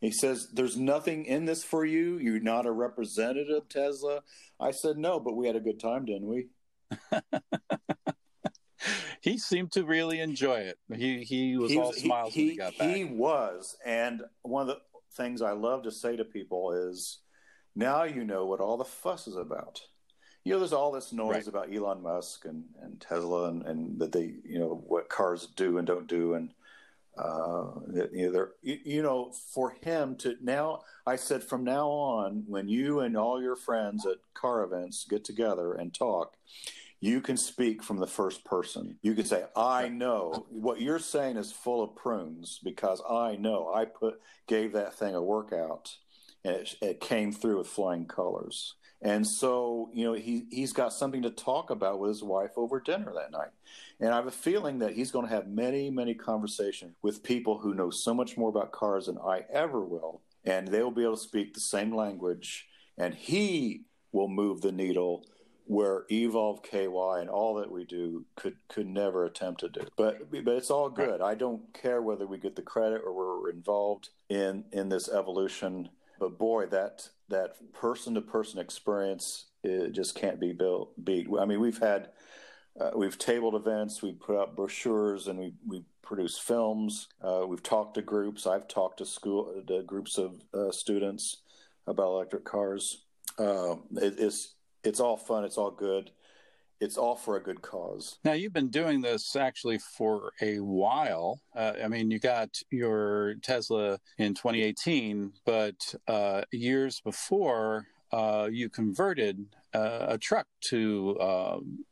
[0.00, 2.18] He says, "There's nothing in this for you.
[2.18, 4.22] You're not a representative, Tesla."
[4.58, 6.48] I said, "No, but we had a good time, didn't we?"
[9.22, 10.78] he seemed to really enjoy it.
[10.92, 12.94] He he was, he was all smiles he, when he got back.
[12.94, 14.80] He was, and one of the
[15.16, 17.18] things I love to say to people is,
[17.76, 19.80] now you know what all the fuss is about.
[20.44, 21.46] You know, there's all this noise right.
[21.46, 25.78] about Elon Musk and, and Tesla and, and that they, you know, what cars do
[25.78, 26.50] and don't do, and
[27.16, 27.66] uh,
[28.12, 33.00] you know, you know, for him to now, I said from now on, when you
[33.00, 36.36] and all your friends at car events get together and talk,
[37.02, 38.96] you can speak from the first person.
[39.02, 43.72] You can say, I know what you're saying is full of prunes because I know
[43.74, 45.96] I put gave that thing a workout
[46.44, 48.76] and it, it came through with flying colors.
[49.02, 52.78] And so, you know, he, he's got something to talk about with his wife over
[52.78, 53.50] dinner that night.
[53.98, 57.58] And I have a feeling that he's going to have many, many conversations with people
[57.58, 60.20] who know so much more about cars than I ever will.
[60.44, 62.68] And they will be able to speak the same language.
[62.96, 65.24] And he will move the needle
[65.66, 66.86] where Evolve KY
[67.20, 69.80] and all that we do could could never attempt to do.
[69.96, 71.20] But but it's all good.
[71.20, 75.88] I don't care whether we get the credit or we're involved in in this evolution.
[76.18, 81.28] But boy, that that person to person experience it just can't be built beat.
[81.38, 82.08] I mean, we've had
[82.80, 87.08] uh, we've tabled events, we put out brochures, and we we produce films.
[87.22, 88.46] Uh, we've talked to groups.
[88.46, 91.38] I've talked to school to groups of uh, students
[91.86, 93.04] about electric cars.
[93.38, 95.44] Uh, it, it's it's all fun.
[95.44, 96.10] It's all good.
[96.80, 98.18] it's all for a good cause.
[98.24, 101.40] Now, you've been doing this actually for a while.
[101.54, 108.68] Uh, I mean, you got your Tesla in 2018, but uh, years before, uh, you
[108.68, 111.84] converted uh, a truck to um,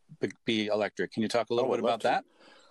[0.44, 1.12] be electric.
[1.12, 2.24] Can you talk a little oh, bit about that?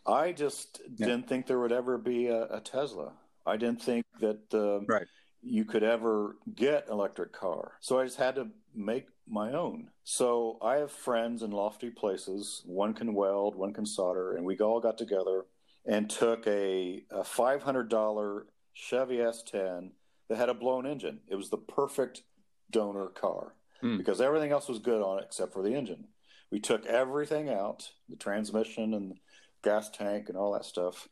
[0.06, 1.08] I just yeah.
[1.08, 3.14] didn't think there would ever be a, a Tesla.
[3.46, 5.08] I didn't think that uh, right.
[5.42, 7.74] you could ever get an electric car.
[7.80, 9.90] So I just had to make my own.
[10.12, 12.64] So I have friends in lofty places.
[12.66, 15.46] One can weld, one can solder, and we all got together
[15.86, 18.42] and took a, a $500
[18.74, 19.92] Chevy S10
[20.28, 21.20] that had a blown engine.
[21.28, 22.24] It was the perfect
[22.72, 24.00] donor car mm.
[24.00, 26.06] because everything else was good on it except for the engine.
[26.50, 29.20] We took everything out, the transmission and
[29.64, 31.08] gas tank and all that stuff.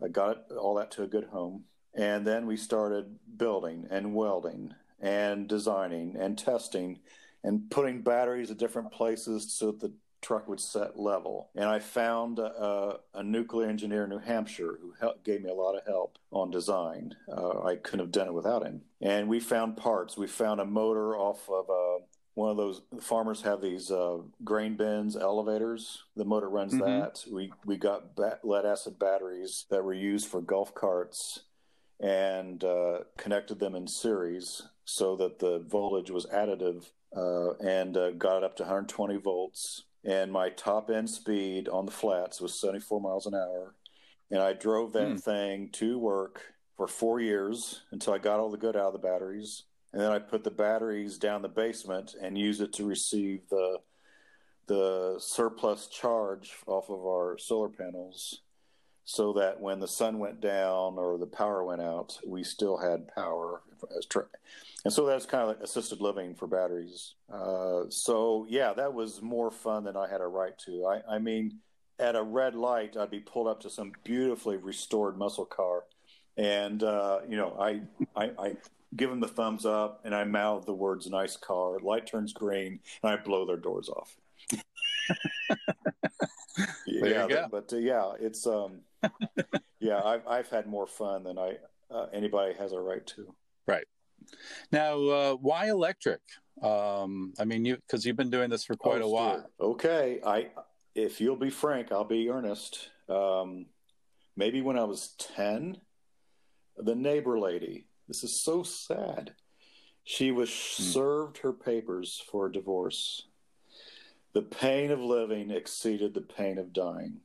[0.00, 1.64] I got it, all that to a good home.
[1.92, 7.00] And then we started building and welding and designing and testing
[7.44, 11.50] and putting batteries at different places so that the truck would set level.
[11.54, 15.54] And I found a, a nuclear engineer in New Hampshire who helped, gave me a
[15.54, 17.14] lot of help on design.
[17.30, 18.82] Uh, I couldn't have done it without him.
[19.00, 20.16] And we found parts.
[20.16, 21.98] We found a motor off of a
[22.34, 26.04] one of those farmers have these uh, grain bins elevators.
[26.14, 26.84] The motor runs mm-hmm.
[26.84, 27.24] that.
[27.28, 31.40] We we got ba- lead acid batteries that were used for golf carts
[31.98, 36.84] and uh, connected them in series so that the voltage was additive
[37.16, 39.84] uh, and uh, got it up to 120 volts.
[40.04, 43.74] And my top end speed on the flats was 74 miles an hour.
[44.30, 45.20] And I drove that mm.
[45.20, 46.42] thing to work
[46.76, 50.12] for four years until I got all the good out of the batteries and then
[50.12, 53.78] I put the batteries down the basement and use it to receive the
[54.66, 58.42] the surplus charge off of our solar panels
[59.04, 63.08] so that when the sun went down or the power went out, we still had
[63.14, 63.62] power.
[64.84, 67.14] And so that's kind of like assisted living for batteries.
[67.32, 70.86] Uh, so yeah, that was more fun than I had a right to.
[70.86, 71.58] I, I mean,
[71.98, 75.84] at a red light, I'd be pulled up to some beautifully restored muscle car,
[76.36, 77.80] and uh, you know, I,
[78.16, 78.56] I, I
[78.94, 82.78] give them the thumbs up, and I mouth the words "nice car." Light turns green,
[83.02, 84.16] and I blow their doors off.
[86.86, 88.82] yeah, but uh, yeah, it's um,
[89.80, 91.56] yeah, I've I've had more fun than I
[91.90, 93.34] uh, anybody has a right to.
[93.66, 93.84] Right
[94.72, 96.20] now, uh, why electric?
[96.62, 99.50] Um, I mean, you because you've been doing this for quite oh, a while.
[99.60, 100.48] Okay, I
[100.94, 102.90] if you'll be frank, I'll be earnest.
[103.08, 103.66] Um,
[104.36, 105.78] maybe when I was ten,
[106.76, 109.34] the neighbor lady this is so sad.
[110.02, 110.82] She was hmm.
[110.82, 113.26] served her papers for a divorce.
[114.32, 117.20] The pain of living exceeded the pain of dying.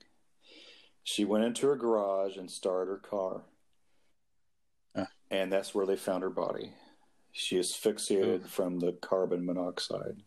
[1.03, 3.43] She went into her garage and started her car.
[4.95, 5.05] Uh.
[5.31, 6.73] And that's where they found her body.
[7.33, 10.23] She asphyxiated from the carbon monoxide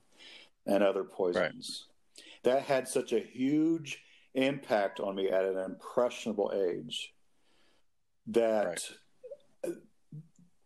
[0.66, 1.86] and other poisons.
[2.18, 2.24] Right.
[2.42, 4.02] That had such a huge
[4.34, 7.14] impact on me at an impressionable age
[8.26, 8.90] that right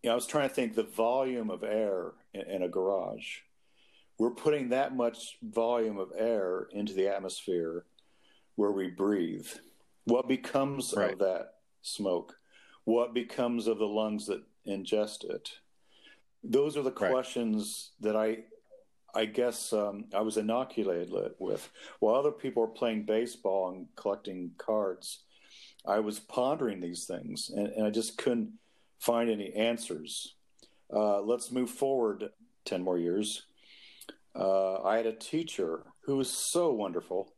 [0.03, 3.39] you know, I was trying to think the volume of air in, in, a garage.
[4.19, 7.85] We're putting that much volume of air into the atmosphere
[8.57, 9.49] where we breathe.
[10.05, 11.13] What becomes right.
[11.13, 12.35] of that smoke?
[12.85, 15.51] What becomes of the lungs that ingest it?
[16.43, 17.13] Those are the right.
[17.13, 18.39] questions that I,
[19.15, 21.71] I guess, um, I was inoculated with.
[21.99, 25.25] While other people are playing baseball and collecting cards,
[25.87, 28.53] I was pondering these things, and, and I just couldn't
[28.99, 30.35] find any answers.
[30.93, 32.31] Uh, let's move forward
[32.67, 33.47] 10 more years.
[34.35, 37.33] Uh, I had a teacher who was so wonderful,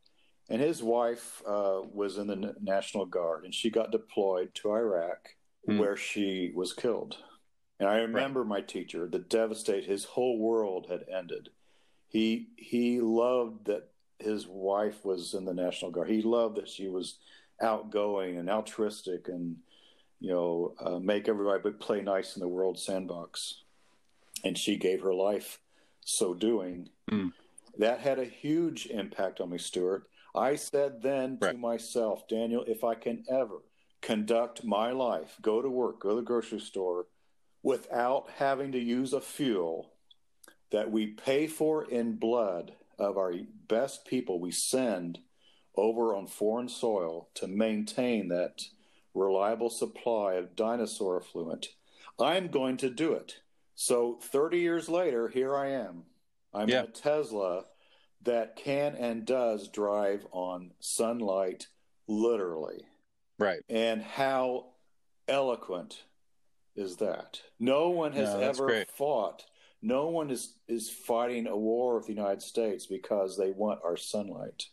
[0.49, 5.29] and his wife uh, was in the National Guard, and she got deployed to Iraq,
[5.67, 5.79] mm.
[5.79, 7.17] where she was killed.
[7.83, 8.49] And I remember right.
[8.49, 11.49] my teacher, the devastate, his whole world had ended.
[12.07, 16.09] He he loved that his wife was in the National Guard.
[16.09, 17.17] He loved that she was
[17.61, 19.57] outgoing and altruistic and
[20.21, 23.63] you know, uh, make everybody but play nice in the world sandbox.
[24.45, 25.59] And she gave her life
[26.05, 26.87] so doing.
[27.11, 27.33] Mm.
[27.77, 30.07] That had a huge impact on me, Stuart.
[30.33, 31.51] I said then right.
[31.51, 33.57] to myself, Daniel, if I can ever
[34.01, 37.07] conduct my life, go to work, go to the grocery store
[37.63, 39.93] without having to use a fuel
[40.71, 43.33] that we pay for in blood of our
[43.67, 45.19] best people we send
[45.75, 48.61] over on foreign soil to maintain that
[49.13, 51.67] reliable supply of dinosaur effluent.
[52.19, 53.37] I'm going to do it.
[53.75, 56.03] So 30 years later, here I am.
[56.53, 56.83] I'm yeah.
[56.83, 57.65] a Tesla
[58.23, 61.67] that can and does drive on sunlight,
[62.07, 62.85] literally.
[63.39, 63.61] Right.
[63.69, 64.67] And how
[65.27, 66.03] eloquent
[66.75, 67.41] is that?
[67.59, 68.89] No one has no, ever great.
[68.89, 69.43] fought.
[69.81, 73.97] No one is, is fighting a war with the United States because they want our
[73.97, 74.67] sunlight.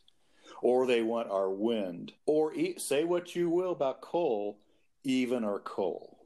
[0.62, 4.58] or they want our wind, or eat, say what you will about coal,
[5.04, 6.18] even our coal.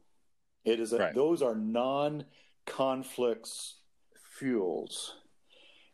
[0.63, 1.15] It is a, right.
[1.15, 3.75] those are non-conflicts
[4.37, 5.15] fuels,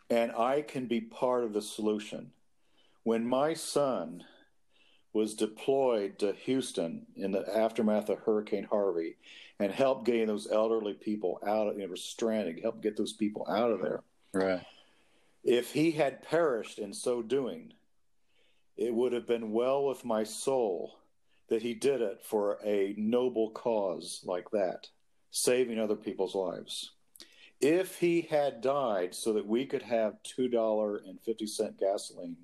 [0.10, 2.32] and I can be part of the solution.
[3.04, 4.24] When my son
[5.14, 9.18] was deployed to Houston in the aftermath of Hurricane Harvey
[9.62, 13.46] and help getting those elderly people out of, you know, stranded, help get those people
[13.48, 14.02] out of there.
[14.34, 14.66] Right.
[15.44, 17.74] If he had perished in so doing,
[18.76, 20.98] it would have been well with my soul
[21.50, 24.88] that he did it for a noble cause like that,
[25.30, 26.92] saving other people's lives.
[27.60, 32.38] If he had died so that we could have $2.50 gasoline,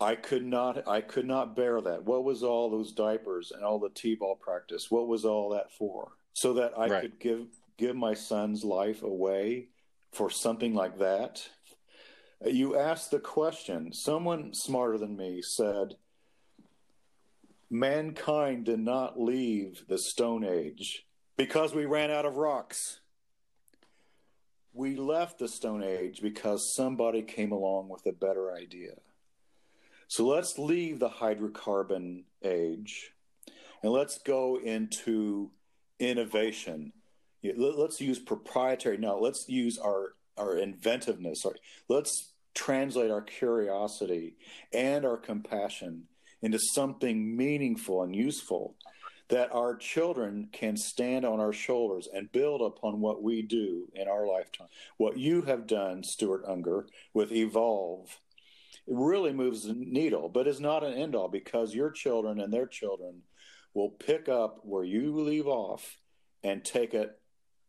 [0.00, 2.04] I could not I could not bear that.
[2.04, 4.90] What was all those diapers and all the T-ball practice?
[4.90, 6.12] What was all that for?
[6.36, 7.00] So that I right.
[7.00, 7.46] could give
[7.78, 9.68] give my son's life away
[10.12, 11.48] for something like that?
[12.44, 13.90] You asked the question.
[13.94, 15.94] Someone smarter than me said,
[17.70, 21.06] Mankind did not leave the Stone Age
[21.38, 23.00] because we ran out of rocks.
[24.74, 28.96] We left the Stone Age because somebody came along with a better idea.
[30.06, 33.12] So let's leave the hydrocarbon age
[33.82, 35.50] and let's go into
[35.98, 36.92] innovation.
[37.42, 38.98] Let's use proprietary.
[38.98, 41.44] No, let's use our our inventiveness.
[41.88, 44.36] Let's translate our curiosity
[44.72, 46.04] and our compassion
[46.42, 48.74] into something meaningful and useful
[49.28, 54.06] that our children can stand on our shoulders and build upon what we do in
[54.06, 54.68] our lifetime.
[54.98, 58.20] What you have done, Stuart Unger, with Evolve,
[58.86, 62.52] it really moves the needle, but is not an end all because your children and
[62.52, 63.22] their children
[63.76, 65.98] will pick up where you leave off
[66.42, 67.20] and take it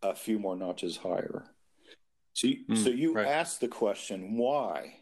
[0.02, 1.44] a few more notches higher.
[2.32, 3.28] So, you, mm, so you right.
[3.28, 4.96] ask the question, why?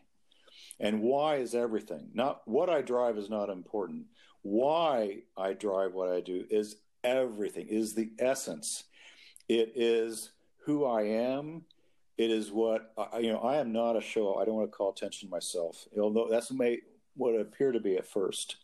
[0.80, 2.10] And why is everything.
[2.16, 4.08] Not what I drive is not important.
[4.42, 8.86] Why I drive what I do is everything, is the essence.
[9.48, 10.32] It is
[10.66, 11.66] who I am.
[12.18, 13.40] It is what I, you know.
[13.40, 14.36] I am not a show.
[14.36, 16.80] I don't want to call attention to myself, although that's may,
[17.16, 18.56] what it appear to be at first.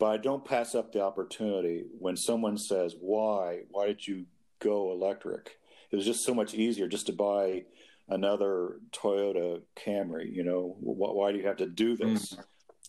[0.00, 3.64] But I don't pass up the opportunity when someone says, "Why?
[3.70, 4.26] Why did you
[4.58, 5.58] go electric?"
[5.90, 7.66] It was just so much easier just to buy
[8.08, 10.32] another Toyota Camry.
[10.32, 12.34] You know, why, why do you have to do this?
[12.34, 12.44] Mm.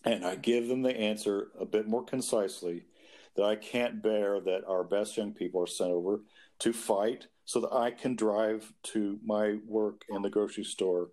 [0.05, 2.85] And I give them the answer a bit more concisely
[3.35, 6.21] that I can't bear that our best young people are sent over
[6.59, 11.09] to fight so that I can drive to my work in the grocery store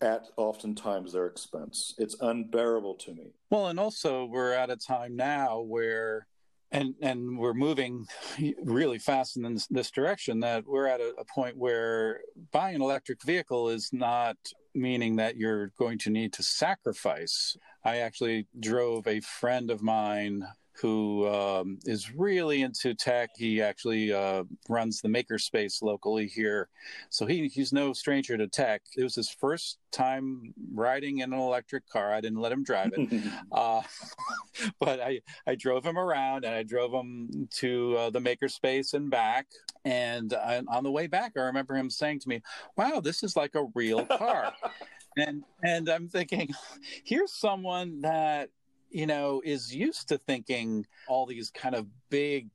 [0.00, 1.94] at oftentimes their expense.
[1.98, 3.32] It's unbearable to me.
[3.50, 6.26] Well, and also we're at a time now where
[6.70, 8.06] and and we're moving
[8.62, 12.20] really fast in this, this direction that we're at a, a, point where
[12.52, 14.36] buying an electric vehicle is not
[14.74, 20.46] meaning that you're going to need to sacrifice i actually drove a friend of mine
[20.80, 23.30] who um, is really into tech.
[23.36, 26.68] He actually uh, runs the makerspace locally here,
[27.10, 28.82] so he he's no stranger to tech.
[28.96, 32.12] It was his first time riding in an electric car.
[32.12, 33.22] I didn't let him drive it,
[33.52, 33.82] uh,
[34.80, 39.10] but I I drove him around and I drove him to uh, the makerspace and
[39.10, 39.46] back.
[39.84, 42.42] And uh, on the way back, I remember him saying to me,
[42.76, 44.52] "Wow, this is like a real car."
[45.16, 46.50] and and I'm thinking,
[47.04, 48.50] here's someone that
[48.90, 52.48] you know, is used to thinking all these kind of big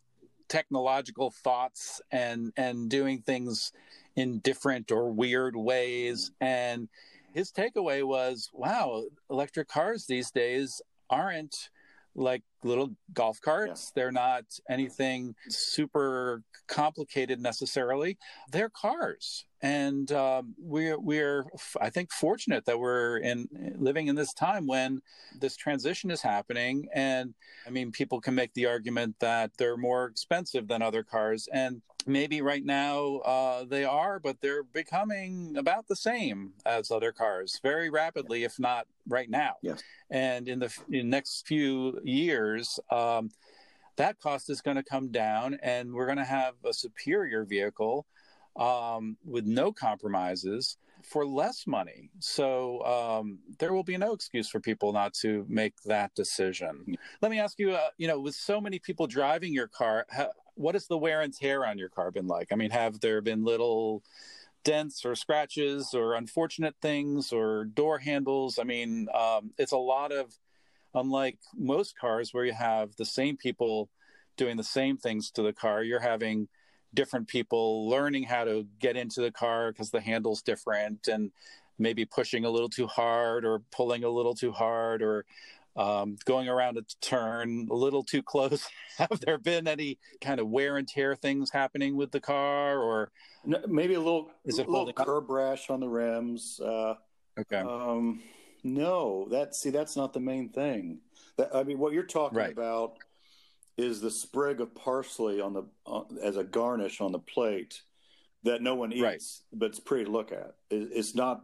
[0.49, 3.71] technological thoughts and and doing things
[4.15, 6.31] in different or weird ways.
[6.39, 6.89] And
[7.33, 11.69] his takeaway was wow electric cars these days aren't
[12.15, 13.91] like little golf carts.
[13.95, 14.01] Yeah.
[14.01, 18.17] They're not anything super complicated necessarily.
[18.51, 21.45] They're cars, and um, we're we're
[21.79, 23.47] I think fortunate that we're in
[23.77, 25.01] living in this time when
[25.39, 26.87] this transition is happening.
[26.93, 27.33] And
[27.67, 31.81] I mean, people can make the argument that they're more expensive than other cars, and
[32.05, 37.59] maybe right now uh, they are, but they're becoming about the same as other cars
[37.63, 39.53] very rapidly, if not right now.
[39.61, 39.81] Yes.
[40.09, 42.52] And in the in next few years,
[42.89, 43.29] um,
[43.95, 48.05] that cost is going to come down, and we're going to have a superior vehicle
[48.55, 52.09] um, with no compromises for less money.
[52.19, 56.95] So um, there will be no excuse for people not to make that decision.
[57.21, 60.05] Let me ask you, uh, you know, with so many people driving your car,
[60.55, 62.53] what has the wear and tear on your car been like?
[62.53, 64.01] I mean, have there been little
[64.63, 68.57] dents or scratches or unfortunate things or door handles?
[68.57, 70.33] I mean, um, it's a lot of,
[70.93, 73.89] unlike most cars where you have the same people
[74.37, 76.47] doing the same things to the car, you're having
[76.93, 81.31] different people learning how to get into the car because the handle's different and
[81.79, 85.25] maybe pushing a little too hard or pulling a little too hard or
[85.75, 88.67] um, going around a turn a little too close.
[88.97, 93.11] Have there been any kind of wear and tear things happening with the car, or
[93.43, 96.59] no, maybe a little is it a little curb rash on the rims?
[96.63, 96.95] Uh,
[97.39, 97.57] okay.
[97.57, 98.21] Um,
[98.63, 100.99] no, that see that's not the main thing.
[101.37, 102.51] That, I mean, what you're talking right.
[102.51, 102.95] about
[103.77, 107.81] is the sprig of parsley on the uh, as a garnish on the plate
[108.43, 109.21] that no one eats, right.
[109.53, 110.55] but it's pretty to look at.
[110.69, 111.41] It, it's not.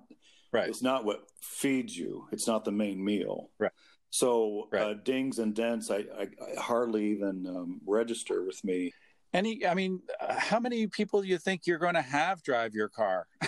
[0.52, 0.68] Right.
[0.68, 2.28] It's not what feeds you.
[2.32, 3.52] It's not the main meal.
[3.60, 3.72] Right.
[4.10, 4.82] So right.
[4.82, 8.92] uh, dings and dents, I, I, I hardly even um, register with me.
[9.32, 12.74] Any, I mean, uh, how many people do you think you're going to have drive
[12.74, 13.28] your car?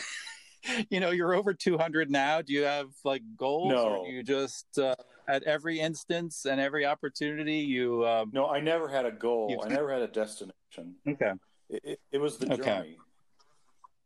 [0.89, 2.41] you know, you're over 200 now.
[2.41, 4.05] Do you have like goals, no.
[4.05, 4.95] you just uh,
[5.28, 8.05] at every instance and every opportunity you?
[8.05, 9.64] Um, no, I never had a goal.
[9.64, 10.95] I never had a destination.
[11.07, 11.32] Okay,
[11.70, 12.64] it, it, was the okay.
[12.64, 12.97] journey,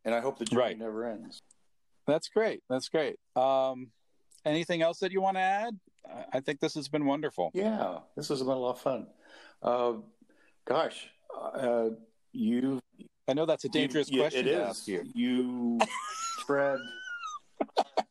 [0.04, 0.80] and I hope the journey right.
[0.80, 1.42] never ends.
[2.08, 2.62] That's great.
[2.70, 3.18] That's great.
[3.36, 3.88] Um,
[4.46, 5.80] anything else that you want to add?
[6.32, 7.52] I think this has been wonderful.
[7.54, 9.08] Yeah, this has been a lot of fun.
[9.62, 9.94] Uh,
[10.66, 11.90] gosh, uh,
[12.32, 12.80] you.
[13.28, 14.70] I know that's a dangerous you, question it to is.
[14.70, 15.04] ask you.
[15.16, 15.80] You
[16.46, 16.80] tread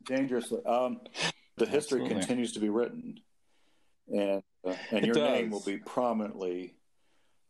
[0.06, 0.64] dangerously.
[0.64, 1.00] Um,
[1.56, 2.14] the history Absolutely.
[2.14, 3.20] continues to be written,
[4.08, 6.74] and uh, and your name will be prominently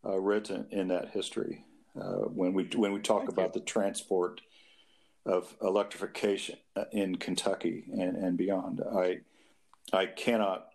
[0.05, 1.65] uh, written in that history
[2.01, 3.61] uh, when we when we talk Thank about you.
[3.61, 4.41] the transport
[5.27, 8.83] of electrification uh, in Kentucky and, and beyond.
[8.95, 9.21] I
[9.93, 10.67] I cannot,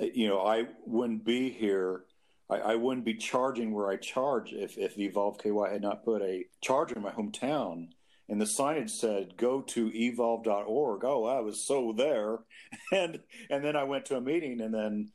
[0.00, 2.04] you know, I wouldn't be here.
[2.50, 6.22] I, I, wouldn't be charging where I charge if, if Evolve KY had not put
[6.22, 7.88] a charger in my hometown.
[8.28, 11.04] And the signage said, go to evolve.org.
[11.04, 12.38] Oh, I was so there.
[12.92, 15.10] And, and then I went to a meeting and then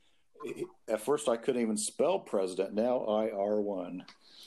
[0.87, 2.73] at first I couldn't even spell president.
[2.73, 4.03] Now I R one.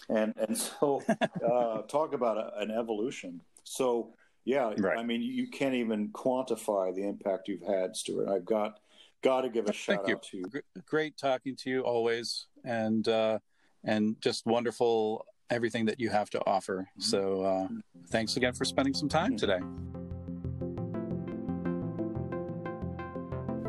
[0.09, 3.41] And, and so, uh, talk about a, an evolution.
[3.65, 4.15] So,
[4.45, 4.99] yeah, right.
[4.99, 8.29] I mean, you can't even quantify the impact you've had, Stuart.
[8.29, 8.79] I've got
[9.23, 10.45] got to give a shout Thank out to you.
[10.87, 13.41] Great talking to you always, and uh,
[13.83, 16.89] and just wonderful everything that you have to offer.
[16.91, 17.01] Mm-hmm.
[17.01, 17.69] So, uh,
[18.09, 19.37] thanks again for spending some time mm-hmm.
[19.37, 19.61] today.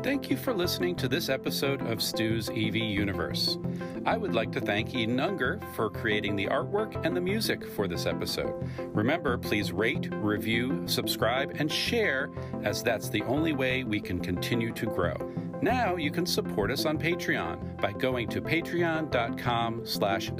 [0.02, 3.58] Thank you for listening to this episode of Stu's EV Universe.
[4.06, 7.88] I would like to thank Eden Unger for creating the artwork and the music for
[7.88, 8.54] this episode.
[8.78, 12.30] Remember, please rate, review, subscribe, and share,
[12.62, 15.16] as that's the only way we can continue to grow.
[15.60, 20.30] Now you can support us on Patreon by going to patreon.com slash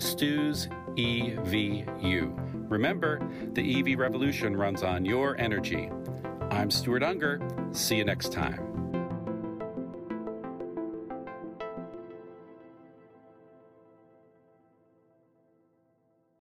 [0.99, 2.33] StusEVU.
[2.69, 3.21] Remember,
[3.53, 5.91] the EV revolution runs on your energy.
[6.51, 7.41] I'm Stuart Unger.
[7.73, 8.68] See you next time.